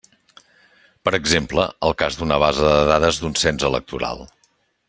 Per 1.07 1.13
exemple, 1.17 1.67
el 1.89 1.95
cas 2.03 2.19
d'una 2.21 2.41
base 2.47 2.67
de 2.73 2.91
dades 2.93 3.23
d'un 3.25 3.41
cens 3.45 3.71
electoral. 3.73 4.27